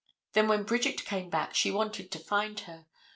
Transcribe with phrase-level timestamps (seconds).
[0.33, 2.87] Then when Bridget came back she wanted to find her.